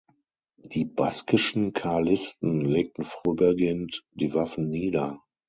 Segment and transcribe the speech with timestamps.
[0.57, 5.21] Die baskischen Karlisten legten vorübergehend die Waffen nieder.